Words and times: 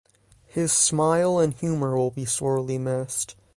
His 0.47 0.73
smile 0.73 1.37
and 1.37 1.53
humor 1.53 1.95
will 1.95 2.09
be 2.09 2.25
sorely 2.25 2.79
missed. 2.79 3.35